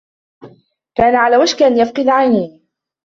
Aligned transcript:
كان 0.95 1.15
على 1.15 1.37
وشك 1.37 1.63
أن 1.63 1.77
يفقد 1.77 2.07
عينه. 2.09 2.59